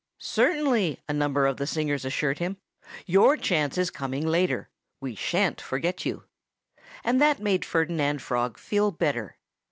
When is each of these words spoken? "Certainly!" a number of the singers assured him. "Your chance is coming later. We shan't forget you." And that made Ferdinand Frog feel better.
"Certainly!" 0.17 0.99
a 1.07 1.13
number 1.13 1.45
of 1.45 1.57
the 1.57 1.67
singers 1.67 2.05
assured 2.05 2.39
him. 2.39 2.57
"Your 3.05 3.37
chance 3.37 3.77
is 3.77 3.91
coming 3.91 4.25
later. 4.25 4.67
We 4.99 5.13
shan't 5.13 5.61
forget 5.61 6.07
you." 6.07 6.23
And 7.03 7.21
that 7.21 7.39
made 7.39 7.63
Ferdinand 7.63 8.19
Frog 8.23 8.57
feel 8.57 8.89
better. 8.89 9.37